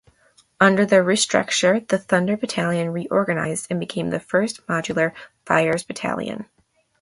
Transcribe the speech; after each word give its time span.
Under 0.59 0.83
the 0.83 0.95
restructure 1.03 1.87
the 1.87 1.99
Thunder 1.99 2.35
Battalion 2.35 2.89
reorganized 2.89 3.67
and 3.69 3.79
became 3.79 4.09
the 4.09 4.19
first 4.19 4.65
modular 4.65 5.11
"fires 5.45 5.83
battalion". 5.83 6.47